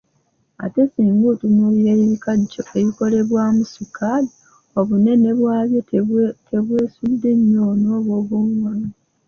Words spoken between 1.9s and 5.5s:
ebikajjo ebikolebwamu sukaali, obunene